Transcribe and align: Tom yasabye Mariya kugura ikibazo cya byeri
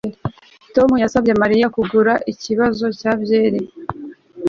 Tom 0.75 0.89
yasabye 1.03 1.31
Mariya 1.41 1.67
kugura 1.75 2.13
ikibazo 2.31 2.85
cya 2.99 3.11
byeri 3.21 3.59